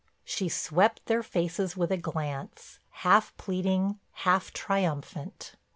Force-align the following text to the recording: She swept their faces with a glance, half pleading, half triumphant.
She 0.25 0.49
swept 0.49 1.05
their 1.05 1.21
faces 1.21 1.77
with 1.77 1.91
a 1.91 1.95
glance, 1.95 2.79
half 3.05 3.37
pleading, 3.37 3.99
half 4.13 4.51
triumphant. 4.51 5.53